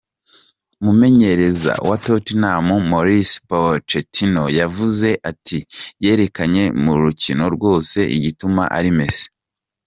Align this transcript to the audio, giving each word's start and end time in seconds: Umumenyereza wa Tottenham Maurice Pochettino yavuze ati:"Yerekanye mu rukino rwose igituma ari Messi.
Umumenyereza 0.81 1.71
wa 1.87 1.97
Tottenham 2.05 2.65
Maurice 2.91 3.35
Pochettino 3.47 4.43
yavuze 4.59 5.09
ati:"Yerekanye 5.31 6.63
mu 6.83 6.93
rukino 7.01 7.45
rwose 7.55 7.99
igituma 8.17 8.63
ari 8.77 8.91
Messi. 8.97 9.27